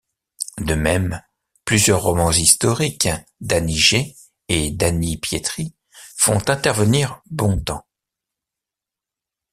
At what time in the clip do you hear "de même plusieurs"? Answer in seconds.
0.57-2.01